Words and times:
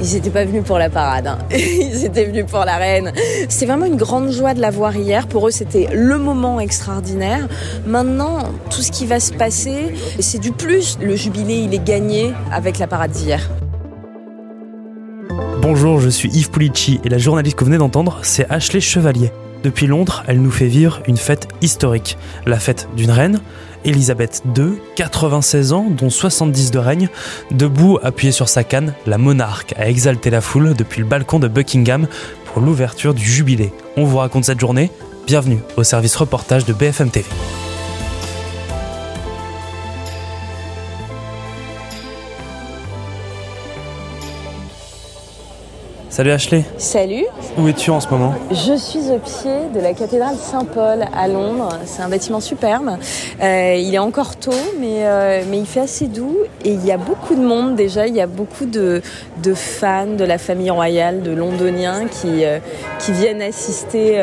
Ils 0.00 0.14
n'étaient 0.14 0.30
pas 0.30 0.44
venus 0.44 0.62
pour 0.64 0.78
la 0.78 0.88
parade, 0.88 1.26
hein. 1.26 1.38
ils 1.52 2.04
étaient 2.04 2.24
venus 2.24 2.46
pour 2.46 2.64
la 2.64 2.76
reine. 2.76 3.12
C'est 3.48 3.66
vraiment 3.66 3.84
une 3.84 3.96
grande 3.96 4.30
joie 4.30 4.54
de 4.54 4.60
la 4.60 4.70
voir 4.70 4.96
hier. 4.96 5.26
Pour 5.26 5.48
eux, 5.48 5.50
c'était 5.50 5.88
le 5.92 6.16
moment 6.18 6.58
extraordinaire. 6.58 7.46
Maintenant, 7.86 8.38
tout 8.70 8.82
ce 8.82 8.90
qui 8.90 9.04
va 9.06 9.20
se 9.20 9.32
passer, 9.32 9.94
c'est 10.18 10.38
du 10.38 10.52
plus. 10.52 10.98
Le 11.02 11.16
jubilé, 11.16 11.58
il 11.58 11.74
est 11.74 11.84
gagné 11.84 12.32
avec 12.50 12.78
la 12.78 12.86
parade 12.86 13.10
d'hier. 13.10 13.50
Bonjour, 15.60 16.00
je 16.00 16.08
suis 16.08 16.30
Yves 16.30 16.50
Pulici 16.50 17.00
et 17.04 17.10
la 17.10 17.18
journaliste 17.18 17.56
que 17.56 17.60
vous 17.60 17.66
venez 17.66 17.78
d'entendre, 17.78 18.20
c'est 18.22 18.50
Ashley 18.50 18.80
Chevalier. 18.80 19.30
Depuis 19.62 19.86
Londres, 19.86 20.24
elle 20.26 20.40
nous 20.40 20.50
fait 20.50 20.66
vivre 20.66 21.02
une 21.06 21.18
fête 21.18 21.46
historique, 21.60 22.16
la 22.46 22.58
fête 22.58 22.88
d'une 22.96 23.10
reine, 23.10 23.40
Elisabeth 23.84 24.42
II, 24.56 24.74
96 24.96 25.72
ans, 25.72 25.86
dont 25.90 26.10
70 26.10 26.70
de 26.70 26.78
règne, 26.78 27.08
debout 27.50 27.98
appuyée 28.02 28.32
sur 28.32 28.48
sa 28.48 28.64
canne, 28.64 28.94
la 29.06 29.18
monarque 29.18 29.74
a 29.76 29.88
exalté 29.88 30.30
la 30.30 30.40
foule 30.40 30.74
depuis 30.74 31.00
le 31.00 31.06
balcon 31.06 31.38
de 31.38 31.48
Buckingham 31.48 32.06
pour 32.46 32.62
l'ouverture 32.62 33.14
du 33.14 33.24
jubilé. 33.24 33.72
On 33.96 34.04
vous 34.04 34.18
raconte 34.18 34.44
cette 34.44 34.60
journée, 34.60 34.90
bienvenue 35.26 35.60
au 35.76 35.84
service 35.84 36.16
reportage 36.16 36.64
de 36.64 36.72
BFM 36.72 37.10
TV. 37.10 37.26
Salut 46.20 46.32
Ashley. 46.32 46.64
Salut. 46.76 47.24
Où 47.56 47.66
es-tu 47.66 47.90
en 47.90 47.98
ce 47.98 48.06
moment 48.10 48.34
Je 48.50 48.76
suis 48.76 49.10
au 49.10 49.18
pied 49.18 49.70
de 49.74 49.80
la 49.80 49.94
cathédrale 49.94 50.36
Saint-Paul 50.36 51.06
à 51.14 51.28
Londres. 51.28 51.70
C'est 51.86 52.02
un 52.02 52.10
bâtiment 52.10 52.40
superbe. 52.40 52.98
Euh, 53.42 53.74
il 53.78 53.94
est 53.94 53.98
encore 53.98 54.36
tôt, 54.36 54.52
mais, 54.78 55.06
euh, 55.06 55.42
mais 55.50 55.60
il 55.60 55.64
fait 55.64 55.80
assez 55.80 56.08
doux. 56.08 56.36
Et 56.62 56.72
il 56.72 56.84
y 56.84 56.92
a 56.92 56.98
beaucoup 56.98 57.34
de 57.34 57.40
monde 57.40 57.74
déjà. 57.74 58.06
Il 58.06 58.14
y 58.14 58.20
a 58.20 58.26
beaucoup 58.26 58.66
de, 58.66 59.00
de 59.42 59.54
fans 59.54 60.14
de 60.14 60.24
la 60.26 60.36
famille 60.36 60.68
royale, 60.68 61.22
de 61.22 61.30
londoniens 61.30 62.06
qui, 62.06 62.44
euh, 62.44 62.58
qui, 62.98 63.12
viennent 63.12 63.40
assister, 63.40 64.22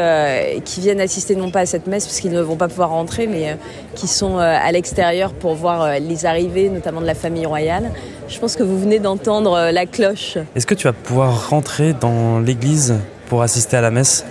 qui 0.66 0.82
viennent 0.82 1.02
assister 1.02 1.36
non 1.36 1.50
pas 1.50 1.62
à 1.62 1.66
cette 1.66 1.88
messe 1.88 2.06
parce 2.06 2.20
qu'ils 2.20 2.32
ne 2.32 2.42
vont 2.42 2.58
pas 2.58 2.68
pouvoir 2.68 2.92
rentrer, 2.92 3.26
mais 3.26 3.58
qui 3.96 4.08
sont 4.08 4.38
à 4.38 4.72
l'extérieur 4.72 5.34
pour 5.34 5.56
voir 5.56 6.00
les 6.00 6.28
arrivées, 6.28 6.70
notamment 6.70 7.02
de 7.02 7.08
la 7.08 7.16
famille 7.16 7.48
royale. 7.48 7.90
Je 8.30 8.40
pense 8.40 8.56
que 8.56 8.64
vous 8.64 8.78
venez 8.78 9.00
d'entendre 9.00 9.72
la 9.72 9.86
cloche. 9.86 10.38
Est-ce 10.56 10.68
que 10.68 10.74
tu 10.74 10.84
vas 10.84 10.94
pouvoir 10.94 11.50
rentrer 11.50 11.94
dans 11.94 12.40
l'église 12.40 12.96
pour 13.30 13.42
assister 13.42 13.78
à 13.78 13.82
la 13.82 13.90
messe? 13.90 14.26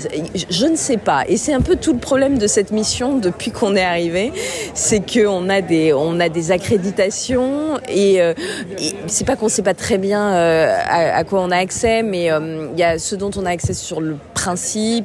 Je 0.51 0.67
ne 0.67 0.77
sais 0.77 0.99
pas. 0.99 1.25
Et 1.29 1.39
c'est 1.39 1.55
un 1.55 1.63
peu 1.63 1.77
tout 1.77 1.95
le 1.95 1.99
problème 1.99 2.37
de 2.39 2.47
cette 2.47 2.73
mission 2.73 3.17
depuis 3.19 3.51
qu'on 3.53 3.75
est 3.75 3.85
arrivé. 3.85 4.33
C'est 4.75 5.01
qu'on 5.01 5.49
a 5.49 5.63
des, 5.63 5.95
on 5.95 6.21
a 6.21 6.29
des 6.29 6.51
accréditations 6.51 7.79
et, 7.89 8.21
euh, 8.21 8.35
et 8.79 8.95
c'est 9.07 9.27
pas 9.27 9.37
qu'on 9.37 9.49
sait 9.49 9.63
pas 9.63 9.75
très 9.75 9.97
bien 9.97 10.31
euh, 10.35 10.77
à, 10.87 11.17
à, 11.17 11.25
quoi 11.25 11.41
on 11.41 11.51
a 11.51 11.57
accès, 11.57 12.03
mais 12.03 12.31
euh, 12.31 12.69
il 12.75 12.79
y 12.79 12.85
a 12.85 12.99
ce 12.99 13.17
dont 13.17 13.31
on 13.37 13.47
a 13.47 13.51
accès 13.51 13.75
sur 13.75 14.03
le 14.03 14.17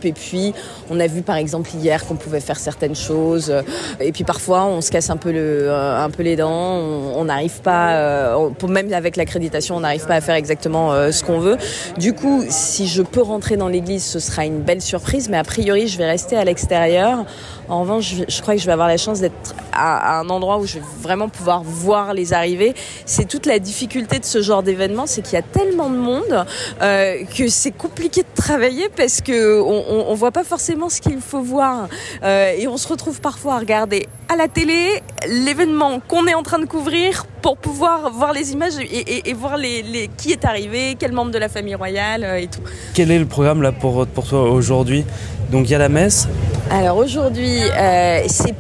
Et 0.04 0.14
puis, 0.14 0.54
on 0.90 1.00
a 1.00 1.08
vu 1.08 1.22
par 1.22 1.36
exemple 1.36 1.70
hier 1.76 2.06
qu'on 2.06 2.16
pouvait 2.16 2.40
faire 2.40 2.60
certaines 2.60 2.96
choses. 2.96 3.54
Et 4.00 4.12
puis 4.12 4.24
parfois, 4.24 4.66
on 4.66 4.82
se 4.82 4.92
casse 4.92 5.10
un 5.10 5.18
peu, 5.18 5.32
le, 5.32 5.72
un 5.72 6.10
peu 6.10 6.24
les 6.24 6.36
dents. 6.36 6.52
On 6.52 7.26
n'arrive 7.26 7.62
pas, 7.62 8.38
on, 8.38 8.68
même 8.68 8.92
avec 8.94 9.16
l'accréditation, 9.16 9.76
on 9.78 9.82
n'arrive 9.82 10.06
pas 10.06 10.16
à 10.16 10.22
faire 10.22 10.36
exactement 10.36 11.12
ce 11.12 11.24
qu'on 11.24 11.40
veut. 11.40 11.58
Du 11.98 12.14
coup, 12.14 12.44
si 12.50 12.88
je 12.88 13.02
peux 13.02 13.22
rentrer 13.22 13.58
dans 13.58 13.68
l'église, 13.68 14.04
ce 14.04 14.20
sera 14.20 14.46
une 14.46 14.62
belle 14.62 14.82
surprise. 14.82 15.30
Mais 15.30 15.38
a 15.38 15.44
priori, 15.44 15.88
je 15.88 15.98
vais 15.98 16.06
rester 16.06 16.38
à 16.38 16.44
l'extérieur. 16.44 17.26
En 17.70 17.82
revanche, 17.82 18.16
je, 18.28 18.42
crois 18.42 18.56
que 18.56 18.60
je 18.60 18.66
vais 18.66 18.74
avoir 18.74 18.90
la 18.90 18.98
chance 18.98 19.22
d'être 19.22 19.56
à, 19.72 20.20
un 20.20 20.30
endroit 20.30 20.58
où 20.58 20.66
je 20.66 20.76
vais 20.76 20.86
vraiment 21.02 21.30
pouvoir 21.30 21.64
voir 21.64 22.14
les 22.14 22.34
arrivées. 22.34 22.74
C'est 23.06 23.28
toute 23.28 23.46
la 23.46 23.60
difficulté 23.60 24.20
de 24.20 24.26
ce 24.26 24.42
genre 24.42 24.62
d'événement, 24.62 25.06
c'est 25.06 25.22
qu'il 25.22 25.34
y 25.34 25.38
a 25.38 25.42
tellement 25.42 25.90
de 25.90 25.96
monde 25.96 26.46
euh, 26.82 27.24
que 27.38 27.48
c'est 27.48 27.72
compliqué 27.72 28.22
de 28.24 28.42
travailler 28.42 28.90
parce 28.90 29.22
que 29.22 29.31
on, 29.32 29.84
on, 29.90 30.06
on 30.10 30.14
voit 30.14 30.32
pas 30.32 30.44
forcément 30.44 30.90
ce 30.90 31.02
qu'il 31.02 31.22
faut 31.22 31.42
voir 31.42 31.88
euh, 32.24 32.54
et 32.58 32.68
on 32.68 32.78
se 32.78 32.88
retrouve 32.88 33.22
parfois 33.22 33.56
à 33.56 33.60
regarder 33.60 34.08
à 34.30 34.36
la 34.36 34.48
télé 34.48 35.02
l'événement 35.28 36.00
qu'on 36.08 36.28
est 36.28 36.34
en 36.34 36.44
train 36.44 36.60
de 36.60 36.66
couvrir 36.66 37.26
pour 37.42 37.58
pouvoir 37.58 38.12
voir 38.12 38.34
les 38.34 38.54
images 38.54 38.78
et, 38.80 38.84
et, 38.84 39.30
et 39.30 39.34
voir 39.34 39.58
les, 39.58 39.82
les, 39.82 40.10
qui 40.18 40.32
est 40.32 40.46
arrivé, 40.46 40.96
quel 40.98 41.12
membre 41.12 41.32
de 41.32 41.38
la 41.40 41.50
famille 41.50 41.76
royale 41.76 42.24
euh, 42.24 42.40
et 42.40 42.48
tout. 42.48 42.62
Quel 42.94 43.12
est 43.12 43.20
le 43.20 43.26
programme 43.26 43.62
là 43.62 43.72
pour, 43.72 44.06
pour 44.08 44.28
toi 44.28 44.50
aujourd'hui? 44.50 45.06
Donc 45.52 45.68
il 45.68 45.72
y 45.72 45.76
a 45.76 45.80
la 45.80 45.90
messe. 45.90 46.28
Alors 46.70 46.98
aujourd'hui, 46.98 47.60
euh, 47.62 48.24
c'est 48.28 48.56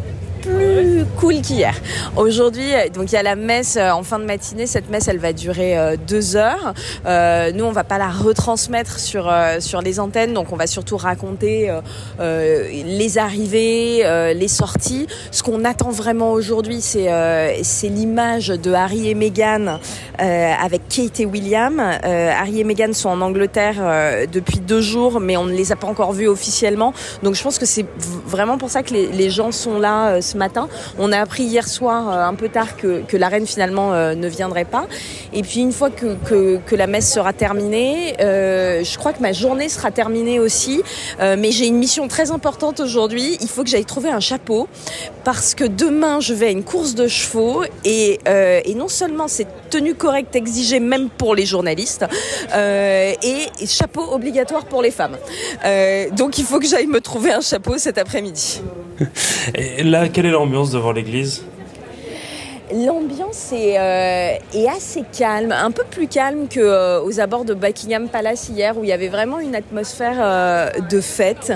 plus 0.51 1.05
cool 1.19 1.41
qu'hier. 1.41 1.73
Aujourd'hui, 2.15 2.71
donc 2.93 3.11
il 3.11 3.15
y 3.15 3.17
a 3.17 3.23
la 3.23 3.35
messe 3.35 3.77
en 3.77 4.03
fin 4.03 4.19
de 4.19 4.25
matinée. 4.25 4.67
Cette 4.67 4.89
messe, 4.89 5.07
elle 5.07 5.19
va 5.19 5.33
durer 5.33 5.77
euh, 5.77 5.95
deux 6.07 6.35
heures. 6.35 6.73
Euh, 7.05 7.51
nous, 7.53 7.65
on 7.65 7.71
va 7.71 7.83
pas 7.83 7.97
la 7.97 8.09
retransmettre 8.09 8.99
sur 8.99 9.29
euh, 9.29 9.59
sur 9.59 9.81
les 9.81 9.99
antennes, 9.99 10.33
donc 10.33 10.51
on 10.51 10.55
va 10.55 10.67
surtout 10.67 10.97
raconter 10.97 11.71
euh, 12.19 12.67
les 12.69 13.17
arrivées, 13.17 14.03
les 14.33 14.47
sorties. 14.47 15.07
Ce 15.31 15.43
qu'on 15.43 15.63
attend 15.65 15.89
vraiment 15.89 16.31
aujourd'hui, 16.31 16.81
c'est 16.81 17.09
c'est 17.63 17.87
l'image 17.87 18.47
de 18.47 18.73
Harry 18.73 19.09
et 19.09 19.15
Meghan 19.15 19.79
avec 20.17 20.87
Kate 20.87 21.19
et 21.19 21.25
William. 21.25 21.79
Harry 21.79 22.59
et 22.59 22.63
Meghan 22.63 22.93
sont 22.93 23.09
en 23.09 23.21
Angleterre 23.21 24.27
depuis 24.31 24.59
deux 24.59 24.81
jours, 24.81 25.19
mais 25.19 25.37
on 25.37 25.45
ne 25.45 25.53
les 25.53 25.71
a 25.71 25.75
pas 25.75 25.87
encore 25.87 26.13
vus 26.13 26.27
officiellement. 26.27 26.93
Donc 27.23 27.35
je 27.35 27.43
pense 27.43 27.57
que 27.57 27.65
c'est 27.65 27.85
vraiment 28.25 28.57
pour 28.57 28.69
ça 28.69 28.83
que 28.83 28.93
les, 28.93 29.07
les 29.07 29.29
gens 29.29 29.51
sont 29.51 29.79
là 29.79 30.21
ce 30.21 30.37
matin. 30.37 30.40
On 30.97 31.11
a 31.11 31.19
appris 31.19 31.43
hier 31.43 31.67
soir, 31.67 32.09
euh, 32.09 32.25
un 32.25 32.33
peu 32.33 32.49
tard, 32.49 32.77
que, 32.77 33.03
la 33.17 33.27
reine 33.27 33.45
finalement 33.45 33.93
euh, 33.93 34.15
ne 34.15 34.27
viendrait 34.27 34.65
pas. 34.65 34.87
Et 35.33 35.43
puis 35.43 35.59
une 35.59 35.71
fois 35.71 35.89
que, 35.89 36.75
la 36.75 36.87
messe 36.87 37.11
sera 37.11 37.33
terminée, 37.33 38.15
euh, 38.21 38.83
je 38.83 38.97
crois 38.97 39.13
que 39.13 39.21
ma 39.21 39.33
journée 39.33 39.69
sera 39.69 39.91
terminée 39.91 40.39
aussi. 40.39 40.81
Mais 41.19 41.51
j'ai 41.51 41.67
une 41.67 41.77
mission 41.77 42.07
très 42.07 42.31
importante 42.31 42.79
aujourd'hui. 42.79 43.37
Il 43.41 43.47
faut 43.47 43.63
que 43.63 43.69
j'aille 43.69 43.85
trouver 43.85 44.09
un 44.09 44.19
chapeau 44.19 44.67
parce 45.23 45.53
que 45.53 45.63
demain 45.63 46.19
je 46.19 46.33
vais 46.33 46.47
à 46.47 46.49
une 46.49 46.63
course 46.63 46.95
de 46.95 47.07
chevaux 47.07 47.63
et, 47.85 48.19
non 48.75 48.87
seulement 48.87 49.27
c'est 49.27 49.47
tenue 49.69 49.93
correcte 49.93 50.35
exigée 50.35 50.79
même 50.79 51.09
pour 51.09 51.35
les 51.35 51.45
journalistes 51.45 52.05
et, 52.53 53.67
chapeau 53.67 54.01
obligatoire 54.11 54.65
pour 54.65 54.81
les 54.81 54.91
femmes. 54.91 55.17
donc 56.13 56.37
il 56.37 56.45
faut 56.45 56.59
que 56.59 56.67
j'aille 56.67 56.87
me 56.87 57.01
trouver 57.01 57.31
un 57.33 57.41
chapeau 57.41 57.77
cet 57.77 57.97
après-midi. 57.97 58.61
Et 59.55 59.83
là, 59.83 60.09
quelle 60.09 60.25
est 60.25 60.31
l'ambiance 60.31 60.71
devant 60.71 60.91
l'église? 60.91 61.43
L'ambiance 62.73 63.51
est, 63.51 63.77
euh, 63.77 64.37
est, 64.53 64.69
assez 64.69 65.03
calme, 65.17 65.51
un 65.51 65.71
peu 65.71 65.83
plus 65.89 66.07
calme 66.07 66.47
que 66.47 66.61
euh, 66.61 67.01
aux 67.03 67.19
abords 67.19 67.43
de 67.43 67.53
Buckingham 67.53 68.07
Palace 68.07 68.47
hier 68.47 68.77
où 68.77 68.83
il 68.83 68.89
y 68.89 68.93
avait 68.93 69.09
vraiment 69.09 69.39
une 69.39 69.55
atmosphère 69.55 70.15
euh, 70.19 70.69
de 70.89 71.01
fête. 71.01 71.51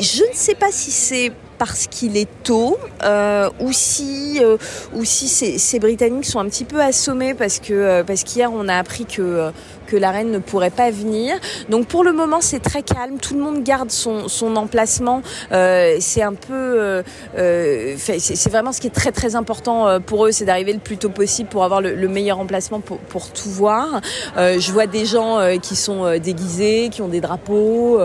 Je 0.00 0.22
ne 0.22 0.32
sais 0.32 0.54
pas 0.54 0.70
si 0.70 0.92
c'est 0.92 1.32
parce 1.58 1.86
qu'il 1.86 2.16
est 2.16 2.28
tôt 2.42 2.76
euh, 3.04 3.48
ou 3.60 3.72
si 3.72 4.40
euh, 4.42 4.56
ou 4.94 5.04
si 5.04 5.28
ces, 5.28 5.58
ces, 5.58 5.78
Britanniques 5.78 6.26
sont 6.26 6.38
un 6.40 6.48
petit 6.48 6.64
peu 6.64 6.80
assommés 6.80 7.34
parce 7.34 7.58
que 7.58 7.72
euh, 7.72 8.04
parce 8.04 8.24
qu'hier 8.24 8.50
on 8.52 8.68
a 8.68 8.76
appris 8.76 9.04
que 9.06 9.50
que 9.86 9.96
la 9.96 10.10
reine 10.10 10.30
ne 10.30 10.38
pourrait 10.38 10.70
pas 10.70 10.90
venir. 10.90 11.36
Donc 11.68 11.86
pour 11.86 12.04
le 12.04 12.12
moment 12.12 12.40
c'est 12.40 12.60
très 12.60 12.82
calme, 12.82 13.18
tout 13.18 13.34
le 13.34 13.40
monde 13.40 13.62
garde 13.62 13.90
son, 13.90 14.28
son 14.28 14.56
emplacement. 14.56 15.22
c'est 15.50 16.22
un 16.22 16.32
peu 16.32 17.02
c'est 17.36 18.50
vraiment 18.50 18.72
ce 18.72 18.80
qui 18.80 18.86
est 18.86 18.94
très 18.94 19.12
très 19.12 19.36
important 19.36 20.00
pour 20.00 20.26
eux, 20.26 20.32
c'est 20.32 20.46
d'arriver 20.46 20.72
le 20.72 20.78
plus 20.78 20.96
tôt 20.96 21.10
possible 21.10 21.50
pour 21.50 21.64
avoir 21.64 21.82
le, 21.82 21.94
le 21.94 22.08
meilleur 22.08 22.38
emplacement 22.38 22.80
pour, 22.80 22.98
pour 22.98 23.30
tout 23.30 23.50
voir. 23.50 24.00
je 24.36 24.72
vois 24.72 24.86
des 24.86 25.04
gens 25.04 25.38
qui 25.60 25.76
sont 25.76 26.18
déguisés, 26.18 26.88
qui 26.90 27.02
ont 27.02 27.08
des 27.08 27.20
drapeaux, 27.20 28.00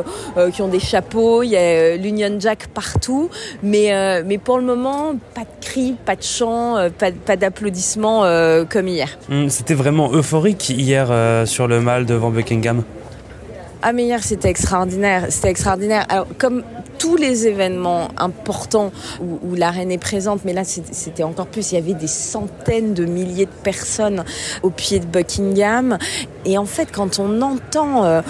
qui 0.54 0.62
ont 0.62 0.68
des 0.68 0.82
chapeaux. 0.82 1.44
Il 1.44 1.52
y 1.52 1.58
a 1.58 1.96
l'Union 1.96 2.38
Jack 2.40 2.68
partout. 2.68 3.30
Mais, 3.64 3.94
euh, 3.94 4.24
mais 4.26 4.38
pour 4.38 4.58
le 4.58 4.66
moment, 4.66 5.16
pas 5.34 5.42
de 5.42 5.66
cris, 5.66 5.96
pas 6.06 6.16
de 6.16 6.24
chants, 6.24 6.78
euh, 6.78 6.90
pas, 6.90 7.12
pas 7.12 7.36
d'applaudissements 7.36 8.24
euh, 8.24 8.66
comme 8.66 8.88
hier. 8.88 9.18
Mmh, 9.30 9.50
C'était 9.50 9.74
vraiment 9.74 10.12
euphorique 10.14 10.70
hier 10.70 11.08
euh, 11.10 11.46
sur 11.46 11.68
le 11.68 11.82
mal 11.82 12.06
devant 12.06 12.30
Buckingham. 12.30 12.84
Ah 13.82 13.94
mais 13.94 14.04
hier 14.04 14.22
c'était 14.22 14.50
extraordinaire, 14.50 15.28
c'était 15.30 15.50
extraordinaire. 15.50 16.06
Alors 16.10 16.28
comme 16.38 16.64
tous 16.98 17.16
les 17.16 17.48
événements 17.48 18.10
importants 18.18 18.92
où, 19.22 19.40
où, 19.42 19.56
la 19.56 19.72
reine 19.72 19.90
est 19.90 19.98
présente, 19.98 20.42
mais 20.44 20.52
là 20.52 20.64
c'était 20.66 21.24
encore 21.24 21.48
plus, 21.48 21.72
il 21.72 21.76
y 21.76 21.78
avait 21.78 21.94
des 21.94 22.08
centaines 22.08 22.94
de 22.94 23.06
milliers 23.06 23.46
de 23.46 23.64
personnes 23.64 24.26
au 24.64 24.70
pied 24.70 25.00
de 25.00 25.06
Buckingham. 25.06 25.98
Et 26.46 26.58
en 26.58 26.66
fait, 26.66 26.90
quand 26.92 27.20
on 27.20 27.42
entend, 27.42 28.06
euh, 28.06 28.22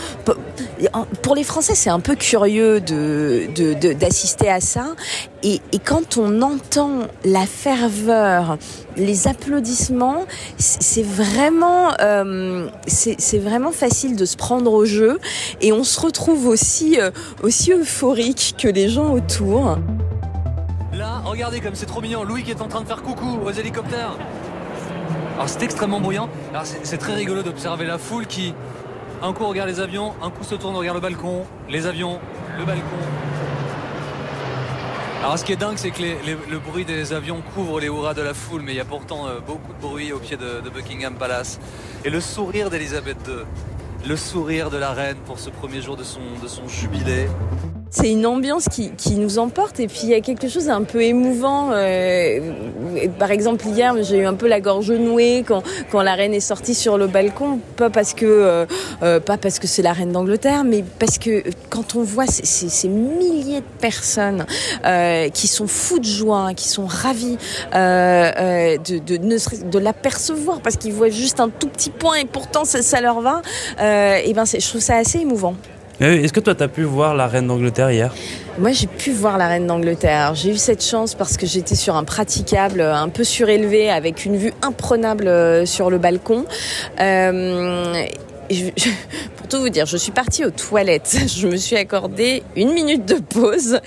pour 1.22 1.36
les 1.36 1.44
Français, 1.44 1.76
c'est 1.76 1.90
un 1.90 2.00
peu 2.00 2.16
curieux 2.16 2.82
d'assister 2.82 4.50
à 4.50 4.60
ça. 4.60 4.96
Et, 5.44 5.62
quand 5.86 6.18
on 6.18 6.42
entend 6.42 7.08
la 7.24 7.46
ferveur, 7.46 8.58
les 8.98 9.28
applaudissements, 9.28 10.26
c'est 10.58 11.04
vraiment, 11.04 11.92
euh, 12.02 12.68
vraiment 13.36 13.72
facile 13.72 14.16
de 14.16 14.26
se 14.26 14.36
prendre 14.38 14.74
au 14.74 14.86
jeu. 14.86 15.20
Et 15.62 15.72
on 15.72 15.84
se 15.84 16.00
retrouve 16.00 16.48
aussi, 16.48 17.00
euh, 17.00 17.12
aussi 17.44 17.72
euphorique 17.72 18.56
que 18.58 18.68
les 18.68 18.90
gens 18.90 19.14
autour. 19.14 19.78
Là, 20.94 21.22
regardez 21.24 21.62
comme 21.62 21.76
c'est 21.76 21.86
trop 21.86 22.02
mignon. 22.02 22.24
Louis 22.24 22.44
qui 22.44 22.52
est 22.52 22.62
en 22.62 22.68
train 22.68 22.82
de 22.82 22.88
faire 22.88 23.02
coucou 23.02 23.40
aux 23.46 23.52
hélicoptères. 23.52 24.18
Alors 25.40 25.48
c'est 25.48 25.64
extrêmement 25.64 26.02
bruyant. 26.02 26.28
C'est 26.84 26.98
très 26.98 27.14
rigolo 27.14 27.44
d'observer 27.44 27.86
la 27.86 27.98
foule 27.98 28.28
qui 28.28 28.54
Un 29.22 29.32
coup, 29.32 29.48
regarde 29.48 29.70
les 29.70 29.80
avions. 29.80 30.14
Un 30.22 30.32
coup, 30.32 30.44
se 30.44 30.54
tourne, 30.54 30.76
regarde 30.76 30.98
le 30.98 31.02
balcon. 31.02 31.46
Les 31.70 31.86
avions, 31.86 32.20
le 32.58 32.66
balcon. 32.66 32.84
Alors 35.24 35.40
ce 35.40 35.46
qui 35.46 35.54
est 35.54 35.56
dingue, 35.56 35.78
c'est 35.78 35.92
que 35.92 36.02
le 36.02 36.60
bruit 36.60 36.84
des 36.84 37.14
avions 37.14 37.42
couvre 37.56 37.80
les 37.80 37.88
hurrahs 37.88 38.16
de 38.16 38.22
la 38.22 38.34
foule, 38.34 38.64
mais 38.64 38.74
il 38.74 38.78
y 38.78 38.82
a 38.82 38.86
pourtant 38.86 39.28
euh, 39.28 39.40
beaucoup 39.40 39.72
de 39.72 39.80
bruit 39.82 40.12
au 40.12 40.20
pied 40.20 40.36
de, 40.36 40.70
Buckingham 40.70 41.16
Palace. 41.16 41.58
Et 42.04 42.10
le 42.10 42.20
sourire 42.20 42.70
d'Elisabeth 42.70 43.20
II, 43.26 43.46
le 44.10 44.18
sourire 44.18 44.70
de 44.70 44.78
la 44.78 44.92
reine 44.92 45.20
pour 45.26 45.40
ce 45.40 45.50
premier 45.50 45.82
jour 45.82 45.96
de 45.96 46.04
son 46.04 46.68
jubilé 46.68 47.30
c'est 47.92 48.12
une 48.12 48.26
ambiance 48.26 48.68
qui, 48.70 48.92
nous 49.16 49.40
emporte 49.40 49.80
et 49.80 49.88
puis 49.88 50.02
il 50.04 50.10
y 50.10 50.14
a 50.14 50.22
quelque 50.22 50.48
chose 50.48 50.66
d'un 50.66 50.84
peu 50.84 51.02
émouvant. 51.02 51.72
Euh, 51.72 52.40
par 53.18 53.32
exemple 53.32 53.66
hier, 53.68 53.96
j'ai 54.04 54.20
eu 54.20 54.26
un 54.26 54.36
peu 54.36 54.48
la 54.48 54.62
gorge 54.62 54.92
nouée 54.92 55.44
quand, 55.46 55.64
la 56.02 56.14
reine 56.14 56.34
est 56.34 56.40
sortie 56.40 56.76
sur 56.76 56.98
le 56.98 57.08
balcon, 57.08 57.60
pas 57.76 57.90
parce 57.90 58.14
que 58.14 58.26
euh, 58.26 58.66
euh, 59.02 59.20
pas 59.20 59.38
parce 59.38 59.60
que 59.60 59.68
c'est 59.68 59.82
la 59.82 59.94
reine 59.94 60.12
d'Angleterre, 60.12 60.64
mais 60.64 60.84
parce 61.00 61.18
que 61.18 61.44
quand 61.70 61.96
on 61.96 62.04
voit 62.04 62.28
ces, 62.28 62.88
milliers 62.88 63.62
de 63.62 63.80
personnes 63.82 64.46
qui 65.34 65.48
sont 65.48 65.68
fous 65.68 66.00
de 66.00 66.06
joie, 66.06 66.54
qui 66.56 66.68
sont 66.68 66.86
ravis 66.86 67.38
de, 67.74 69.00
l'apercevoir 69.80 70.62
parce 70.62 70.78
qu'ils 70.78 70.94
voient 70.94 71.10
juste 71.10 71.40
un 71.40 71.50
tout 71.50 71.68
petit 71.68 71.90
point 71.90 72.18
et 72.18 72.26
pourtant 72.26 72.66
ça, 72.66 72.82
ça 72.82 73.02
leur 73.02 73.22
va, 73.22 73.42
et 73.80 74.34
ben 74.34 74.46
je 74.46 74.68
trouve 74.70 74.82
ça 74.82 74.98
assez 74.98 75.20
émouvant. 75.20 75.56
Est-ce 76.00 76.32
que 76.32 76.40
toi, 76.40 76.56
tu 76.56 76.64
as 76.64 76.70
pu 76.70 76.84
voir 76.84 77.14
la 77.14 77.28
reine 77.28 77.48
d'Angleterre 77.48 77.92
hier? 77.92 78.14
Moi, 78.58 78.72
j'ai 78.72 78.88
pu 78.88 79.12
voir 79.12 79.38
la 79.38 79.48
reine 79.48 79.68
d'Angleterre. 79.68 80.34
J'ai 80.34 80.52
eu 80.52 80.58
cette 80.58 80.84
chance 80.84 81.14
parce 81.14 81.36
que 81.36 81.46
j'étais 81.46 81.76
sur 81.76 81.98
un 81.98 82.06
praticable 82.06 82.82
un 82.82 83.10
peu 83.10 83.26
surélevé 83.26 83.90
avec 83.90 84.24
une 84.26 84.38
vue 84.38 84.54
imprenable 84.62 85.28
euh, 85.28 85.66
sur 85.66 85.90
le 85.90 85.98
balcon. 85.98 86.46
Euh, 87.02 88.06
je, 88.56 88.70
tout 89.50 89.60
vous 89.60 89.70
dire, 89.70 89.88
je 89.88 89.98
suis 89.98 90.12
partie 90.12 90.46
aux 90.46 90.52
toilettes. 90.52 91.18
Je 91.28 91.48
me 91.48 91.58
suis 91.58 91.76
accordé 91.76 92.44
une 92.56 92.72
minute 92.72 93.06
de 93.06 93.16
pause. 93.16 93.80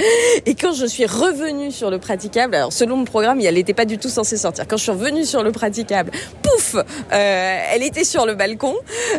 Et 0.45 0.55
quand 0.55 0.73
je 0.73 0.87
suis 0.87 1.07
revenue 1.07 1.71
sur 1.71 1.91
le 1.91 1.99
praticable, 1.99 2.55
alors 2.55 2.73
selon 2.73 2.99
le 2.99 3.05
programme, 3.05 3.41
elle 3.41 3.55
n'était 3.55 3.75
pas 3.75 3.85
du 3.85 3.99
tout 3.99 4.09
censée 4.09 4.37
sortir. 4.37 4.67
Quand 4.67 4.77
je 4.77 4.83
suis 4.83 4.93
revenue 4.93 5.25
sur 5.25 5.43
le 5.43 5.53
praticable, 5.53 6.11
pouf, 6.43 6.75
euh, 6.75 7.59
elle 7.73 7.83
était 7.83 8.05
sur 8.05 8.27
le 8.27 8.35
balcon. 8.35 8.75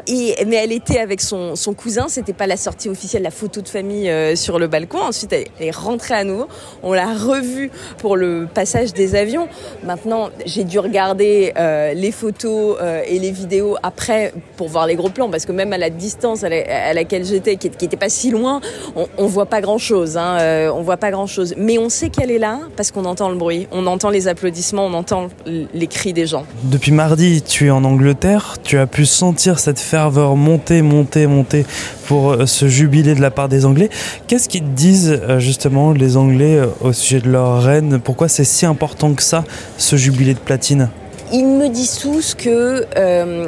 Et, 0.08 0.36
mais 0.46 0.58
elle 0.58 0.72
était 0.72 1.00
avec 1.00 1.22
son, 1.22 1.56
son 1.56 1.74
cousin. 1.74 2.08
C'était 2.10 2.34
pas 2.34 2.48
la 2.48 2.58
sortie 2.58 2.90
officielle, 2.90 3.24
la 3.24 3.32
photo 3.32 3.62
de 3.62 3.70
famille 3.70 4.10
euh, 4.10 4.36
sur 4.36 4.60
le 4.60 4.68
balcon. 4.68 5.00
Ensuite, 5.00 5.34
elle 5.34 5.48
est 5.60 5.72
rentrée 5.72 6.16
à 6.16 6.24
nouveau. 6.24 6.48
On 6.82 6.94
l'a 6.94 7.14
revue 7.14 7.72
pour 8.00 8.18
le 8.18 8.48
passage 8.54 8.94
des 8.94 9.16
avions. 9.16 9.48
Maintenant, 9.84 10.30
j'ai 10.46 10.66
dû 10.66 10.80
regarder 10.80 11.54
euh, 11.58 11.94
les 11.94 12.12
photos 12.12 12.78
et 13.08 13.20
les 13.20 13.32
vidéos 13.32 13.78
après 13.84 14.34
pour 14.58 14.68
voir 14.68 14.88
les 14.88 14.96
gros 14.96 15.10
plans 15.10 15.30
parce 15.34 15.48
que 15.48 15.52
même 15.52 15.74
à 15.74 15.80
la 15.80 15.90
distance, 15.90 16.44
à, 16.44 16.94
laquelle 16.94 17.26
j'étais, 17.26 17.56
qui 17.56 17.72
n'était 17.82 17.98
pas 17.98 18.08
si 18.08 18.30
loin, 18.30 18.62
on, 18.96 19.08
on 19.18 19.26
voit 19.26 19.48
pas 19.48 19.62
grand 19.62 19.80
chose. 19.80 20.16
Hein, 20.16 20.38
euh, 20.40 20.72
on 20.72 20.84
voit 20.84 20.98
pas 20.98 21.10
grand 21.10 21.26
chose. 21.26 21.56
Mais 21.58 21.80
on 21.80 21.90
sait 21.90 22.10
qu'elle 22.10 22.30
est 22.30 22.38
là 22.38 22.60
parce 22.78 22.92
qu'on 22.92 23.06
entend 23.06 23.30
le 23.30 23.36
bruit, 23.36 23.68
on 23.72 23.88
entend 23.88 24.12
les 24.12 24.28
applaudissements, 24.28 24.86
on 24.86 24.94
entend 24.94 25.30
les 25.48 25.88
cris 25.88 26.14
des 26.14 26.28
gens. 26.28 26.46
Depuis 26.66 26.92
mardi, 26.92 27.42
tu 27.42 27.66
es 27.66 27.72
en 27.72 27.84
Angleterre. 27.84 28.58
Tu 28.64 28.78
as 28.78 28.86
pu 28.86 29.08
sentir 29.08 29.58
cette 29.58 29.80
ferveur 29.80 30.36
monter, 30.36 30.84
monter, 30.84 31.26
monter 31.26 31.66
pour 32.06 32.34
euh, 32.34 32.46
ce 32.46 32.68
jubilé 32.68 33.16
de 33.16 33.22
la 33.22 33.32
part 33.32 33.50
des 33.50 33.66
Anglais. 33.66 33.90
Qu'est-ce 34.28 34.48
qu'ils 34.48 34.76
disent 34.76 35.20
euh, 35.24 35.40
justement 35.40 35.94
les 35.94 36.16
Anglais 36.16 36.62
au 36.82 36.94
sujet 36.94 37.22
de 37.22 37.32
leur 37.32 37.64
reine? 37.64 38.00
Pourquoi 38.00 38.28
c'est 38.28 38.44
si 38.44 38.68
important 38.68 39.16
que 39.16 39.24
ça, 39.24 39.44
ce 39.80 39.96
jubilé 39.96 40.36
de 40.36 40.40
platine? 40.40 40.90
Ils 41.32 41.48
me 41.48 41.68
disent 41.70 41.98
tous 41.98 42.36
que 42.36 42.86
euh, 42.96 43.48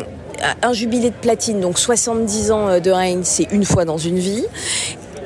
un 0.62 0.74
jubilé 0.74 1.10
de 1.10 1.16
platine, 1.16 1.60
donc 1.60 1.80
70 1.80 2.52
ans 2.52 2.68
euh, 2.68 2.80
de 2.80 2.92
règne, 2.92 3.22
c'est 3.24 3.48
une 3.52 3.66
fois 3.66 3.86
dans 3.86 3.98
une 3.98 4.20
vie. 4.20 4.46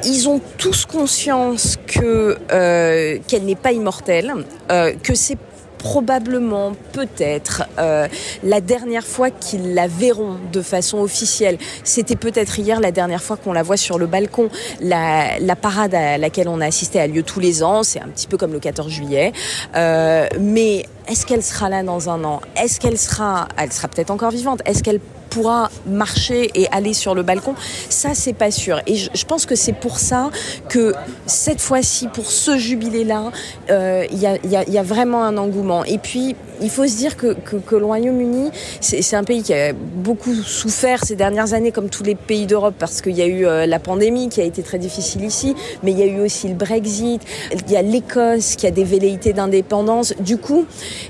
Ils 0.06 0.30
ont 0.30 0.40
tous 0.58 0.86
conscience 0.86 1.78
que 1.86 2.38
euh, 2.52 3.18
qu'elle 3.28 3.44
n'est 3.44 3.56
pas 3.56 3.74
immortelle, 3.74 4.34
euh, 4.72 4.94
que 5.04 5.14
c'est 5.14 5.38
probablement, 5.80 6.74
peut-être, 6.92 7.64
euh, 7.80 8.08
la 8.44 8.62
dernière 8.62 9.06
fois 9.06 9.32
qu'ils 9.32 9.74
la 9.74 9.88
verront 9.88 10.36
de 10.52 10.62
façon 10.62 11.00
officielle. 11.00 11.58
C'était 11.84 12.18
peut-être 12.18 12.60
hier 12.60 12.80
la 12.80 12.92
dernière 12.92 13.24
fois 13.24 13.38
qu'on 13.38 13.54
la 13.54 13.64
voit 13.64 13.78
sur 13.78 13.98
le 13.98 14.06
balcon. 14.06 14.50
La, 14.82 15.40
parade 15.60 15.96
à 15.96 16.18
laquelle 16.18 16.48
on 16.48 16.62
a 16.62 16.68
assisté 16.68 17.00
a 17.00 17.08
lieu 17.08 17.24
tous 17.24 17.40
les 17.40 17.64
ans. 17.64 17.82
C'est 17.84 18.00
un 18.00 18.08
petit 18.10 18.28
peu 18.28 18.38
comme 18.38 18.54
le 18.54 18.60
14 18.60 18.92
juillet. 18.92 19.32
Euh, 19.76 20.28
mais 20.40 20.86
est-ce 21.08 21.26
qu'elle 21.26 21.44
sera 21.44 21.70
là 21.70 21.82
dans 21.82 22.10
un 22.10 22.24
an? 22.24 22.42
Est-ce 22.62 22.80
qu'elle 22.80 22.98
sera, 22.98 23.48
elle 23.58 23.72
sera 23.72 23.88
peut-être 23.88 24.12
encore 24.12 24.32
vivante? 24.32 24.62
Est-ce 24.66 24.84
qu'elle 24.84 25.00
pourra 25.30 25.70
marcher 25.88 26.50
et 26.56 26.68
aller 26.72 26.94
sur 26.94 27.16
le 27.16 27.24
balcon, 27.24 27.56
ça 27.90 28.14
c'est 28.14 28.34
pas 28.34 28.52
sûr. 28.52 28.82
Et 28.88 28.96
je, 28.96 29.26
pense 29.26 29.46
que 29.46 29.56
c'est 29.56 29.74
pour 29.74 30.00
ça 30.00 30.30
que 30.70 30.94
cette 31.26 31.62
fois-ci, 31.62 32.08
pour 32.08 32.30
ce 32.32 32.58
jubilé-là, 32.58 33.32
euh, 33.70 34.06
il 34.12 34.20
y, 34.20 34.78
a, 34.78 34.84
vraiment 34.84 35.24
un 35.24 35.38
engouement. 35.38 35.84
Et 35.84 35.98
puis 35.98 36.36
il 36.62 36.70
faut 36.70 36.88
se 36.88 36.98
dire 36.98 37.16
que, 37.16 37.34
que, 37.34 37.58
que 37.58 37.76
le 37.76 37.86
Royaume-Uni, 37.86 38.52
c'est 38.82 39.16
un 39.16 39.24
pays 39.24 39.44
qui 39.44 39.54
a 39.54 39.74
beaucoup 39.74 40.34
souffert 40.34 41.06
ces 41.06 41.16
dernières 41.16 41.54
années, 41.54 41.72
comme 41.72 41.90
tous 41.90 42.04
les 42.04 42.16
pays 42.16 42.46
d'Europe, 42.46 42.76
parce 42.78 43.02
qu'il 43.02 43.16
y 43.16 43.22
a 43.22 43.28
eu 43.28 43.46
euh, 43.46 43.66
la 43.66 43.80
pandémie 43.80 44.30
qui 44.30 44.42
a 44.42 44.44
été 44.44 44.64
très 44.64 44.80
difficile 44.80 45.24
ici, 45.24 45.56
mais 45.84 45.92
il 45.92 46.00
y 46.00 46.04
a 46.04 46.06
eu 46.06 46.20
aussi 46.20 46.48
le 46.48 46.56
Brexit, 46.56 47.22
il 47.52 47.72
y 47.72 47.78
a 47.78 47.82
l'Écosse 47.82 48.56
qui 48.56 48.68
a 48.68 48.72
des 48.72 48.84
velléités 48.84 49.34
d'indépendance. 49.34 50.14
Du 50.20 50.38
coup, 50.38 50.66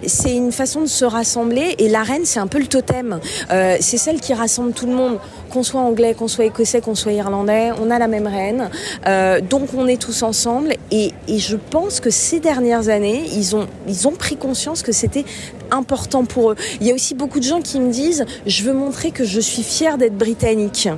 c'est 0.05 0.35
une 0.35 0.51
façon 0.51 0.81
de 0.81 0.87
se 0.87 1.05
rassembler, 1.05 1.75
et 1.79 1.89
la 1.89 2.03
reine, 2.03 2.25
c'est 2.25 2.39
un 2.39 2.47
peu 2.47 2.59
le 2.59 2.67
totem. 2.67 3.19
Euh, 3.51 3.77
c'est 3.79 3.97
celle 4.09 4.21
qui 4.21 4.33
rassemble 4.33 4.73
tout 4.73 4.87
le 4.87 4.93
monde, 4.93 5.19
qu'on 5.51 5.61
soit 5.61 5.81
anglais, 5.81 6.15
qu'on 6.15 6.27
soit 6.27 6.45
écossais, 6.45 6.81
qu'on 6.81 6.95
soit 6.95 7.11
irlandais, 7.11 7.69
on 7.79 7.91
a 7.91 7.99
la 7.99 8.07
même 8.07 8.25
reine. 8.25 8.71
Euh, 9.05 9.39
donc 9.39 9.69
on 9.77 9.85
est 9.85 10.01
tous 10.01 10.23
ensemble, 10.23 10.73
et, 10.89 11.11
je 11.27 11.55
pense 11.55 11.99
que 11.99 12.09
ces 12.09 12.39
dernières 12.39 12.89
années, 12.89 13.23
ils 13.35 13.55
ont, 13.55 13.67
ils 13.87 14.07
ont 14.07 14.11
pris 14.11 14.35
conscience 14.35 14.81
que 14.81 14.91
c'était 14.91 15.25
important 15.69 16.25
pour 16.25 16.51
eux. 16.51 16.55
Il 16.81 16.87
y 16.87 16.91
a 16.91 16.95
aussi 16.95 17.13
beaucoup 17.13 17.39
de 17.39 17.43
gens 17.43 17.61
qui 17.61 17.79
me 17.79 17.91
disent 17.91 18.25
je 18.47 18.63
veux 18.63 18.73
montrer 18.73 19.11
que 19.11 19.23
je 19.23 19.39
suis 19.39 19.61
fière 19.61 19.99
d'être 19.99 20.17
britannique. 20.17 20.89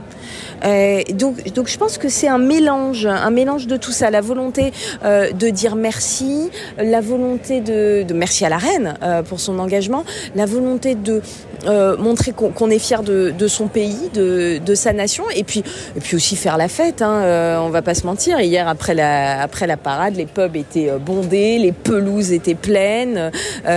Euh, 0.66 1.02
donc, 1.14 1.68
je 1.68 1.78
pense 1.78 1.98
que 1.98 2.10
c'est 2.10 2.28
un 2.28 2.38
mélange, 2.38 3.06
un 3.06 3.32
mélange 3.32 3.68
de 3.68 3.78
tout 3.78 3.92
ça, 3.92 4.10
la 4.10 4.22
volonté 4.22 4.72
euh, 5.04 5.32
de 5.32 5.50
dire 5.50 5.76
merci, 5.76 6.50
la 6.78 7.02
volonté 7.02 7.62
de, 7.62 8.04
de 8.04 8.14
merci 8.14 8.46
à 8.46 8.50
la 8.50 8.58
reine 8.58 8.96
euh, 9.04 9.24
pour 9.24 9.40
son 9.40 9.60
engagement, 9.60 10.04
la 10.36 10.46
volonté 10.46 10.96
de 10.96 11.22
euh, 11.68 11.96
montrer 11.98 12.32
qu'on 12.32 12.52
qu 12.52 12.74
est 12.74 12.80
fier 12.80 13.04
de, 13.04 13.34
de, 13.38 13.48
son 13.48 13.68
pays, 13.68 14.10
de, 14.14 14.60
de, 14.64 14.76
sa 14.76 14.94
nation, 14.94 15.24
et 15.36 15.44
puis, 15.44 15.64
et 15.96 16.00
puis 16.00 16.16
aussi 16.16 16.36
faire 16.36 16.58
la 16.58 16.68
fête. 16.68 17.02
Hein, 17.02 17.22
euh, 17.24 17.60
on 17.60 17.70
va 17.70 17.82
pas 17.82 17.94
se 17.94 18.06
mentir. 18.06 18.40
Hier, 18.40 18.68
après 18.68 18.96
la, 18.96 19.42
après 19.42 19.68
la 19.68 19.78
parade, 19.78 20.16
les 20.16 20.26
pubs 20.26 20.56
étaient 20.56 20.92
bondés, 21.00 21.60
les 21.60 21.72
pelouses 21.72 22.32
étaient 22.32 22.56
pleines. 22.56 23.32
Y 23.66 23.70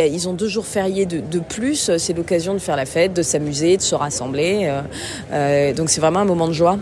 a, 0.00 0.06
ils 0.06 0.28
ont 0.28 0.32
deux 0.32 0.48
jours 0.48 0.66
fériés 0.66 1.06
de, 1.06 1.20
de 1.20 1.38
plus. 1.38 1.90
C'est 1.98 2.14
l'occasion 2.14 2.54
de 2.54 2.58
faire 2.58 2.76
la 2.76 2.86
fête, 2.86 3.12
de 3.12 3.22
s'amuser, 3.22 3.76
de 3.76 3.82
se 3.82 3.94
rassembler. 3.94 4.70
Euh, 5.32 5.69
donc 5.74 5.90
c'est 5.90 6.00
vraiment 6.00 6.20
un 6.20 6.24
moment 6.24 6.48
de 6.48 6.52
joie. 6.52 6.78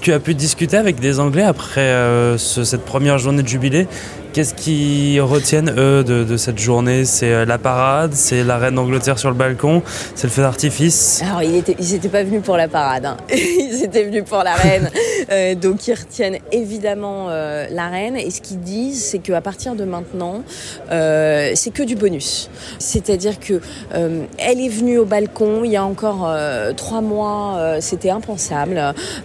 Tu 0.00 0.12
as 0.12 0.18
pu 0.18 0.34
discuter 0.34 0.76
avec 0.76 0.98
des 0.98 1.20
Anglais 1.20 1.44
après 1.44 1.80
euh, 1.80 2.36
ce, 2.36 2.64
cette 2.64 2.84
première 2.84 3.18
journée 3.18 3.42
de 3.42 3.48
jubilé 3.48 3.86
Qu'est-ce 4.32 4.54
qu'ils 4.54 5.20
retiennent, 5.20 5.74
eux, 5.76 6.02
de, 6.02 6.24
de 6.24 6.36
cette 6.38 6.58
journée? 6.58 7.04
C'est 7.04 7.32
euh, 7.32 7.44
la 7.44 7.58
parade, 7.58 8.14
c'est 8.14 8.42
la 8.42 8.56
reine 8.56 8.76
d'Angleterre 8.76 9.18
sur 9.18 9.28
le 9.28 9.34
balcon, 9.36 9.82
c'est 10.14 10.26
le 10.26 10.32
feu 10.32 10.40
d'artifice? 10.40 11.22
Alors, 11.22 11.42
ils 11.42 11.52
n'étaient 11.52 11.76
ils 11.78 12.08
pas 12.08 12.22
venus 12.22 12.40
pour 12.42 12.56
la 12.56 12.66
parade, 12.66 13.04
hein. 13.04 13.18
ils 13.30 13.82
étaient 13.84 14.04
venus 14.04 14.24
pour 14.24 14.42
la 14.42 14.54
reine. 14.54 14.90
euh, 15.30 15.54
donc, 15.54 15.86
ils 15.86 15.92
retiennent 15.92 16.38
évidemment 16.50 17.26
euh, 17.28 17.66
la 17.70 17.88
reine. 17.88 18.16
Et 18.16 18.30
ce 18.30 18.40
qu'ils 18.40 18.60
disent, 18.60 19.04
c'est 19.04 19.18
qu'à 19.18 19.42
partir 19.42 19.74
de 19.74 19.84
maintenant, 19.84 20.42
euh, 20.90 21.52
c'est 21.54 21.70
que 21.70 21.82
du 21.82 21.94
bonus. 21.94 22.48
C'est-à-dire 22.78 23.38
que 23.38 23.60
elle 23.92 24.60
est 24.60 24.68
venue 24.68 24.98
au 24.98 25.04
balcon 25.04 25.64
il 25.64 25.72
y 25.72 25.76
a 25.76 25.84
encore 25.84 26.34
trois 26.76 27.00
mois, 27.00 27.76
c'était 27.80 28.10
impensable. 28.10 28.80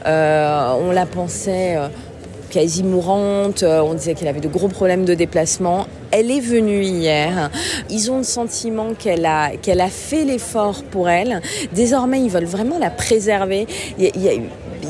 on 0.05 0.91
la 0.91 1.05
pensait 1.05 1.77
quasi 2.49 2.83
mourante. 2.83 3.63
On 3.63 3.93
disait 3.93 4.13
qu'elle 4.13 4.27
avait 4.27 4.39
de 4.39 4.47
gros 4.47 4.67
problèmes 4.67 5.05
de 5.05 5.13
déplacement. 5.13 5.87
Elle 6.19 6.31
est 6.31 6.39
venue 6.39 6.81
hier. 6.81 7.51
Ils 7.91 8.09
ont 8.09 8.17
le 8.17 8.23
sentiment 8.23 8.95
qu'elle 8.97 9.23
a, 9.27 9.51
qu'elle 9.55 9.81
a 9.81 9.89
fait 9.89 10.25
l'effort 10.25 10.81
pour 10.81 11.09
elle. 11.09 11.43
Désormais, 11.73 12.21
ils 12.21 12.31
veulent 12.31 12.45
vraiment 12.45 12.79
la 12.79 12.89
préserver. 12.89 13.67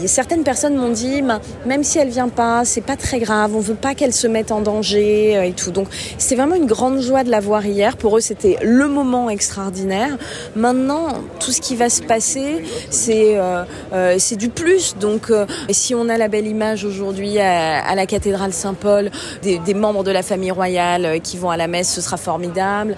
Certaines 0.06 0.44
personnes 0.44 0.76
m'ont 0.76 0.92
dit, 0.92 1.22
même 1.66 1.84
si 1.84 1.98
elle 1.98 2.10
vient 2.10 2.30
pas, 2.30 2.64
c'est 2.64 2.82
pas 2.82 2.96
très 2.96 3.20
grave. 3.20 3.56
On 3.56 3.60
veut 3.60 3.76
pas 3.76 3.94
qu'elle 3.94 4.14
se 4.14 4.28
mette 4.28 4.52
en 4.52 4.62
danger 4.62 5.48
et 5.48 5.52
tout. 5.52 5.72
Donc, 5.72 5.88
c'est 6.18 6.36
vraiment 6.36 6.56
une 6.56 6.66
grande 6.66 7.02
joie 7.02 7.24
de 7.24 7.30
la 7.30 7.42
voir 7.42 7.66
hier. 7.66 7.98
Pour 7.98 8.18
eux, 8.18 8.22
c'était 8.22 8.58
le 8.62 8.88
moment 8.88 9.30
extraordinaire. 9.30 10.18
Maintenant, 10.56 11.08
tout 11.40 11.52
ce 11.52 11.60
qui 11.60 11.76
va 11.76 11.90
se 11.90 12.02
passer, 12.02 12.64
c'est 12.90 13.38
euh, 13.38 13.64
euh, 13.94 14.18
du 14.38 14.50
plus. 14.50 14.96
Donc, 14.98 15.30
euh, 15.30 15.46
si 15.72 15.96
on 15.96 16.10
a 16.10 16.18
la 16.18 16.28
belle 16.28 16.48
image 16.48 16.86
aujourd'hui 16.86 17.40
à, 17.40 17.96
la 17.96 18.06
cathédrale 18.06 18.54
Saint-Paul 18.54 19.10
des, 19.42 19.74
membres 19.74 20.04
de 20.04 20.12
la 20.12 20.24
famille 20.24 20.52
royale 20.52 21.17
qui 21.20 21.38
vont 21.38 21.50
à 21.50 21.58
la 21.58 21.68
messe, 21.68 21.94
ce 21.94 22.02
sera 22.02 22.18
formidable. 22.18 22.96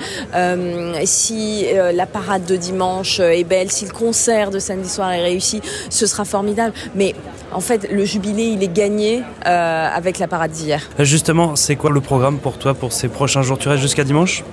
si 1.05 1.65
la 1.93 2.05
parade 2.05 2.45
de 2.45 2.55
dimanche 2.55 3.19
est 3.19 3.43
belle, 3.43 3.71
si 3.71 3.85
le 3.85 3.91
concert 3.91 4.51
de 4.51 4.59
samedi 4.59 4.89
soir 4.89 5.11
est 5.11 5.21
réussi, 5.21 5.61
ce 5.89 6.05
sera 6.05 6.25
formidable. 6.25 6.73
Mais 6.95 7.15
en 7.51 7.61
fait, 7.61 7.91
le 7.91 8.05
jubilé, 8.05 8.43
il 8.43 8.63
est 8.63 8.73
gagné 8.73 9.23
avec 9.43 10.19
la 10.19 10.27
parade 10.27 10.51
d'hier. 10.51 10.81
Justement, 10.99 11.55
c'est 11.55 11.75
quoi 11.75 11.89
le 11.89 12.01
programme 12.01 12.39
pour 12.39 12.57
toi 12.57 12.73
pour 12.73 12.93
ces 12.93 13.07
prochains 13.07 13.41
jours? 13.41 13.57
Tu 13.57 13.69
restes 13.69 13.81
jusqu'à 13.81 14.03
dimanche? 14.03 14.43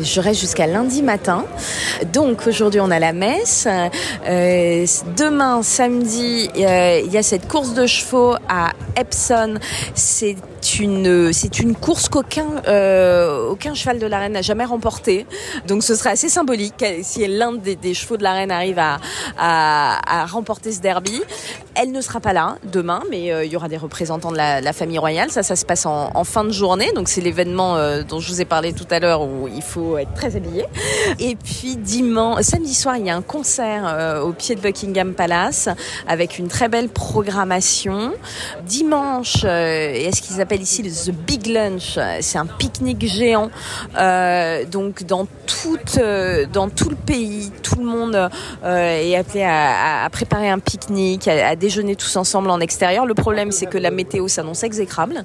Je 0.00 0.20
reste 0.20 0.40
jusqu'à 0.40 0.66
lundi 0.66 1.02
matin. 1.02 1.44
Donc 2.12 2.46
aujourd'hui 2.46 2.80
on 2.80 2.90
a 2.90 2.98
la 2.98 3.12
messe. 3.12 3.68
Euh, 4.26 4.86
demain 5.16 5.62
samedi 5.62 6.48
euh, 6.56 7.02
il 7.04 7.12
y 7.12 7.18
a 7.18 7.22
cette 7.22 7.46
course 7.46 7.74
de 7.74 7.86
chevaux 7.86 8.34
à 8.48 8.72
Epsom. 8.98 9.58
C'est 9.94 10.36
c'est 10.62 11.58
une 11.58 11.74
course 11.74 12.08
qu'aucun 12.08 12.62
euh, 12.68 13.54
cheval 13.74 13.98
de 13.98 14.06
l'arène 14.06 14.32
n'a 14.32 14.42
jamais 14.42 14.64
remporté. 14.64 15.26
Donc 15.66 15.82
ce 15.82 15.94
serait 15.94 16.10
assez 16.10 16.28
symbolique 16.28 16.84
si 17.02 17.26
l'un 17.26 17.52
des, 17.52 17.94
chevaux 17.94 18.16
de 18.16 18.22
l'arène 18.22 18.50
arrive 18.50 18.78
à, 18.78 18.98
à, 19.36 20.26
remporter 20.26 20.72
ce 20.72 20.80
derby. 20.80 21.20
Elle 21.74 21.90
ne 21.90 22.00
sera 22.00 22.20
pas 22.20 22.32
là 22.32 22.56
demain, 22.70 23.02
mais 23.10 23.32
euh, 23.32 23.44
il 23.44 23.52
y 23.52 23.56
aura 23.56 23.68
des 23.68 23.76
représentants 23.76 24.30
de 24.30 24.36
la, 24.36 24.72
famille 24.72 24.98
royale. 24.98 25.30
Ça, 25.30 25.42
ça 25.42 25.56
se 25.56 25.64
passe 25.64 25.86
en, 25.86 26.24
fin 26.24 26.44
de 26.44 26.50
journée. 26.50 26.92
Donc 26.94 27.08
c'est 27.08 27.20
l'événement 27.20 27.76
euh, 27.76 28.02
dont 28.02 28.20
je 28.20 28.28
vous 28.28 28.40
ai 28.40 28.44
parlé 28.44 28.72
tout 28.72 28.86
à 28.90 29.00
l'heure 29.00 29.22
où 29.22 29.48
il 29.48 29.62
faut 29.62 29.98
être 29.98 30.14
très 30.14 30.36
habillé. 30.36 30.64
Et 31.18 31.36
puis 31.36 31.76
dimanche, 31.76 32.42
samedi 32.42 32.74
soir, 32.74 32.96
il 32.96 33.06
y 33.06 33.10
a 33.10 33.16
un 33.16 33.22
concert 33.22 34.22
au 34.24 34.32
pied 34.32 34.54
de 34.54 34.60
Buckingham 34.60 35.14
Palace 35.14 35.68
avec 36.06 36.38
une 36.38 36.48
très 36.48 36.68
belle 36.68 36.88
programmation. 36.88 38.12
Dimanche, 38.64 39.44
est-ce 39.44 40.22
qu'ils 40.22 40.40
appellent 40.40 40.51
ici 40.60 40.82
le 40.82 40.90
The 40.90 41.14
Big 41.14 41.46
Lunch. 41.46 41.98
C'est 42.20 42.38
un 42.38 42.46
pique-nique 42.46 43.06
géant. 43.06 43.50
Euh, 43.98 44.64
donc 44.64 45.04
dans 45.04 45.26
tout, 45.46 45.78
euh, 45.98 46.46
dans 46.52 46.68
tout 46.68 46.90
le 46.90 46.96
pays, 46.96 47.50
tout 47.62 47.76
le 47.76 47.84
monde 47.84 48.30
euh, 48.64 49.02
est 49.02 49.16
appelé 49.16 49.44
à, 49.44 50.08
préparer 50.10 50.48
un 50.48 50.58
pique-nique, 50.58 51.28
à, 51.28 51.56
déjeuner 51.56 51.96
tous 51.96 52.16
ensemble 52.16 52.50
en 52.50 52.60
extérieur. 52.60 53.06
Le 53.06 53.14
problème, 53.14 53.52
c'est 53.52 53.66
que 53.66 53.78
la 53.78 53.90
météo 53.90 54.28
s'annonce 54.28 54.62
exécrable, 54.62 55.22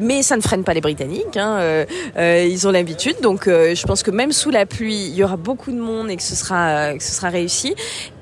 mais 0.00 0.22
ça 0.22 0.36
ne 0.36 0.42
freine 0.42 0.64
pas 0.64 0.74
les 0.74 0.80
Britanniques. 0.80 1.36
Hein. 1.36 1.84
ils 2.16 2.66
ont 2.66 2.70
l'habitude, 2.70 3.16
donc 3.22 3.44
je 3.46 3.86
pense 3.86 4.02
que 4.02 4.10
même 4.10 4.32
sous 4.32 4.50
la 4.50 4.66
pluie, 4.66 5.06
il 5.08 5.14
y 5.14 5.22
aura 5.22 5.36
beaucoup 5.36 5.70
de 5.72 5.78
monde 5.78 6.10
et 6.10 6.16
que 6.16 6.22
ce 6.22 6.34
sera, 6.34 6.94
que 6.94 7.02
ce 7.02 7.12
sera 7.12 7.28
réussi. 7.28 7.74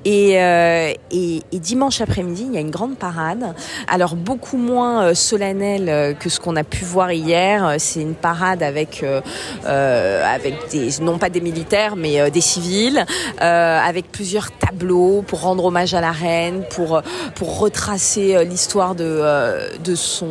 Euh, 0.06 0.92
et, 1.10 1.42
et, 1.52 1.58
dimanche 1.58 2.00
après-midi, 2.00 2.46
il 2.48 2.54
y 2.54 2.58
a 2.58 2.60
une 2.60 2.70
grande 2.70 2.96
parade. 2.96 3.54
Alors 3.88 4.14
beaucoup 4.14 4.56
moins 4.56 5.02
euh, 5.02 5.14
solennelle 5.14 5.88
euh, 5.88 6.14
que 6.14 6.28
ce 6.28 6.38
qu'on 6.38 6.54
a 6.54 6.62
pu 6.62 6.84
voir 6.84 7.10
hier. 7.10 7.74
C'est 7.78 8.02
une 8.02 8.14
parade 8.14 8.62
avec 8.62 9.02
euh, 9.02 10.24
avec 10.24 10.70
des 10.70 11.00
non 11.00 11.18
pas 11.18 11.28
des 11.28 11.40
militaires 11.40 11.96
mais 11.96 12.30
des 12.30 12.40
civils, 12.40 13.04
euh, 13.42 13.80
avec 13.80 14.12
plusieurs 14.12 14.52
tableaux 14.52 15.24
pour 15.26 15.40
rendre 15.40 15.64
hommage 15.64 15.94
à 15.94 16.00
la 16.00 16.12
reine, 16.12 16.62
pour 16.70 17.02
pour 17.34 17.58
retracer 17.58 18.44
l'histoire 18.44 18.94
de 18.94 19.78
de 19.82 19.94
son 19.94 20.28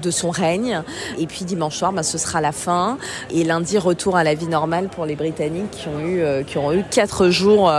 de 0.00 0.10
son 0.10 0.30
règne. 0.30 0.82
Et 1.18 1.26
puis 1.26 1.44
dimanche 1.44 1.76
soir, 1.76 1.92
ben, 1.92 2.02
ce 2.02 2.18
sera 2.18 2.40
la 2.40 2.52
fin. 2.52 2.98
Et 3.30 3.44
lundi, 3.44 3.78
retour 3.78 4.16
à 4.16 4.24
la 4.24 4.34
vie 4.34 4.48
normale 4.48 4.88
pour 4.88 5.06
les 5.06 5.14
Britanniques 5.14 5.70
qui 5.70 5.88
ont 5.88 6.00
eu 6.00 6.44
qui 6.44 6.58
ont 6.58 6.72
eu 6.72 6.84
quatre 6.90 7.28
jours 7.28 7.70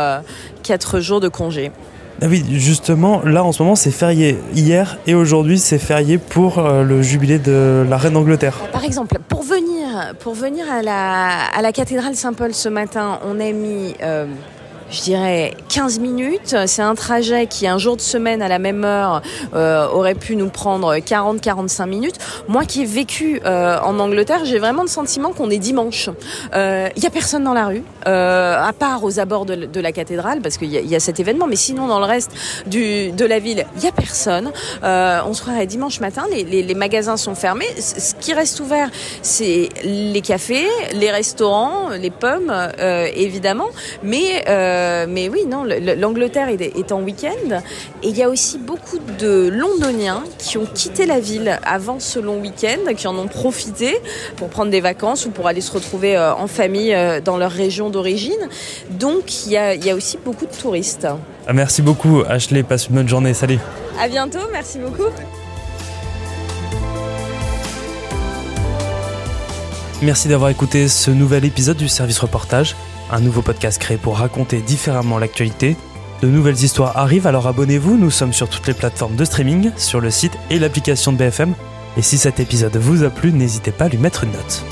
4 0.66 1.00
jours 1.00 1.20
de 1.20 1.30
congé. 1.30 1.72
Ah 2.22 2.28
oui, 2.30 2.44
justement, 2.50 3.22
là 3.24 3.44
en 3.44 3.52
ce 3.52 3.62
moment 3.62 3.76
c'est 3.76 3.92
férié. 3.92 4.38
Hier 4.54 4.98
et 5.06 5.14
aujourd'hui 5.14 5.60
c'est 5.60 5.78
férié 5.78 6.18
pour 6.18 6.58
euh, 6.60 6.84
le 6.84 7.02
jubilé 7.02 7.40
de 7.40 7.86
la 7.88 7.98
reine 7.98 8.14
d'Angleterre. 8.14 8.58
Par 8.72 8.84
exemple, 8.84 9.18
pour 9.28 9.44
venir, 9.44 10.14
pour 10.20 10.34
venir 10.34 10.66
à, 10.72 10.82
la, 10.82 11.46
à 11.56 11.62
la 11.62 11.72
cathédrale 11.72 12.16
Saint-Paul 12.16 12.54
ce 12.54 12.70
matin, 12.70 13.20
on 13.26 13.40
a 13.40 13.52
mis... 13.52 13.96
Euh, 14.02 14.26
je 14.92 15.01
dirais 15.01 15.54
15 15.70 16.00
minutes. 16.00 16.56
C'est 16.68 16.82
un 16.82 16.96
trajet 16.96 17.48
qui, 17.48 17.68
un 17.68 17.77
jour 17.77 17.96
de 17.96 18.01
semaine 18.01 18.42
à 18.42 18.48
la 18.48 18.60
même 18.60 18.84
heure, 18.86 19.22
euh, 19.54 19.88
aurait 19.89 20.15
pu 20.15 20.36
nous 20.36 20.50
prendre 20.50 20.96
40-45 20.96 21.88
minutes. 21.88 22.15
Moi 22.48 22.65
qui 22.65 22.84
ai 22.84 22.86
vécu 22.86 23.42
euh, 23.46 23.77
en 23.82 24.00
Angleterre, 24.00 24.46
j'ai 24.46 24.60
vraiment 24.60 24.84
le 24.84 24.88
sentiment 24.88 25.32
qu'on 25.32 25.50
est 25.50 25.58
dimanche. 25.58 26.10
Il 26.54 26.58
euh, 26.58 26.89
y 26.96 27.06
a 27.06 27.10
personne 27.10 27.44
dans 27.44 27.54
la 27.54 27.68
rue, 27.68 27.84
euh, 28.08 28.58
à 28.62 28.74
part 28.74 29.04
aux 29.04 29.20
abords 29.20 29.46
de, 29.46 29.80
la 29.80 29.92
cathédrale, 29.92 30.42
parce 30.42 30.58
qu'il 30.58 30.72
y, 30.72 30.96
a 30.96 31.00
cet 31.00 31.20
événement. 31.20 31.48
Mais 31.48 31.56
sinon, 31.56 31.88
dans 31.88 32.00
le 32.00 32.06
reste 32.06 32.32
du, 32.68 33.12
de 33.12 33.25
la 33.25 33.39
ville, 33.39 33.65
il 33.77 33.84
y 33.84 33.88
a 33.88 33.92
personne. 33.92 34.51
Euh, 34.84 35.20
on 35.25 35.34
se 35.34 35.42
croirait 35.42 35.65
dimanche 35.65 36.00
matin, 36.00 36.24
les, 36.32 36.44
les, 36.44 36.63
les, 36.63 36.75
magasins 36.75 37.18
sont 37.18 37.36
fermés. 37.36 37.68
Ce 37.80 38.13
qui 38.15 38.34
reste 38.34 38.60
ouvert, 38.60 38.89
c'est 39.22 39.70
les 39.84 40.22
cafés, 40.22 40.68
les 40.94 41.12
restaurants, 41.12 41.89
les 41.89 42.10
pommes, 42.10 42.54
évidemment. 43.15 43.68
Mais 44.04 44.44
euh, 44.75 45.05
mais 45.08 45.29
oui, 45.29 45.46
non, 45.48 45.63
l'Angleterre 45.63 46.50
est, 46.50 46.91
en 46.91 47.01
week-end. 47.01 47.62
Et 48.03 48.10
il 48.10 48.17
y 48.17 48.24
a 48.24 48.29
aussi 48.29 48.58
beaucoup 48.58 49.00
de 49.20 49.50
Londoniens 49.51 50.24
qui 50.38 50.58
ont 50.58 50.65
quitté 50.65 51.05
la 51.05 51.20
ville 51.20 51.60
avant 51.63 52.00
ce 52.00 52.20
long 52.20 52.39
week-end, 52.39 52.94
qui 52.96 53.08
en 53.08 53.17
ont 53.17 53.27
profité 53.27 53.98
pour 54.36 54.50
prendre 54.50 54.72
des 54.72 54.82
vacances 54.82 55.25
ou 55.25 55.32
pour 55.32 55.48
aller 55.48 55.62
se 55.62 55.72
retrouver 55.72 56.17
euh, 56.17 56.34
en 56.34 56.48
famille 56.48 56.94
euh, 56.94 57.22
dans 57.22 57.38
leur 57.38 57.51
région 57.51 57.89
d'origine. 57.89 58.50
Donc 58.91 59.46
il 59.46 59.53
y, 59.53 59.58
a, 59.58 59.74
il 59.74 59.86
y 59.86 59.89
a 59.89 59.96
aussi 59.96 60.17
beaucoup 60.24 60.46
de 60.46 60.51
touristes. 60.51 61.08
Ah, 61.48 61.53
merci 61.53 61.82
beaucoup, 61.82 62.24
Ashley. 62.27 62.63
Passe 62.63 62.88
une 62.88 62.96
bonne 62.96 63.10
journée. 63.10 63.34
Salut. 63.34 63.60
À 64.00 64.08
bientôt. 64.08 64.39
Merci 64.51 64.79
beaucoup. 64.79 65.10
Merci 70.01 70.27
d'avoir 70.27 70.50
écouté 70.50 70.88
ce 70.88 71.10
nouvel 71.10 71.46
épisode 71.46 71.77
du 71.77 71.88
service 71.88 72.20
reportage 72.20 72.75
un 73.12 73.20
nouveau 73.20 73.42
podcast 73.42 73.80
créé 73.80 73.98
pour 73.98 74.18
raconter 74.18 74.62
différemment 74.62 75.18
l'actualité. 75.18 75.76
De 76.22 76.28
nouvelles 76.28 76.64
histoires 76.64 76.98
arrivent, 76.98 77.28
alors 77.28 77.48
abonnez-vous, 77.48 77.98
nous 77.98 78.12
sommes 78.12 78.34
sur 78.34 78.50
toutes 78.50 78.68
les 78.68 78.74
plateformes 78.74 79.16
de 79.16 79.26
streaming, 79.26 79.72
sur 79.78 80.00
le 80.00 80.10
site 80.10 80.38
et 80.50 80.60
l'application 80.60 81.12
de 81.12 81.18
BFM. 81.18 81.54
Et 81.98 82.02
si 82.02 82.18
cet 82.18 82.40
épisode 82.40 82.76
vous 82.78 83.04
a 83.04 83.10
plu, 83.10 83.32
n'hésitez 83.32 83.72
pas 83.72 83.86
à 83.86 83.90
lui 83.90 83.98
mettre 83.98 84.24
une 84.24 84.32
note. 84.32 84.64